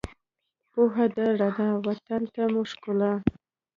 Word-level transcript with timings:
پوهنه 0.71 1.05
ده 1.15 1.25
رڼا، 1.39 1.69
وطن 1.85 2.21
ته 2.33 2.43
مو 2.51 2.61
ښکلا 2.71 3.11